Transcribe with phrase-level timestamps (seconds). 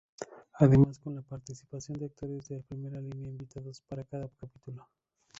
[0.53, 4.89] Además con la participación de actores de primera línea invitados para cada capítulo.